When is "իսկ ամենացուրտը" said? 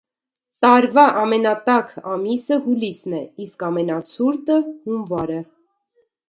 3.45-4.57